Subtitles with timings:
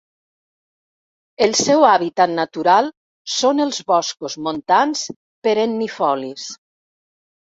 [1.47, 2.89] El seu hàbitat natural
[3.33, 5.03] són els boscos montans
[5.49, 6.49] perennifolis.